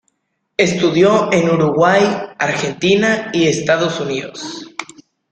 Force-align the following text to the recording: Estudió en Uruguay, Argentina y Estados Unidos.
Estudió 0.57 1.31
en 1.31 1.47
Uruguay, 1.47 2.01
Argentina 2.39 3.29
y 3.35 3.43
Estados 3.47 3.99
Unidos. 3.99 4.65